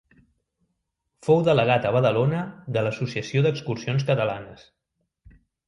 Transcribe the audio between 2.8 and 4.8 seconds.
l'Associació d'Excursions Catalanes.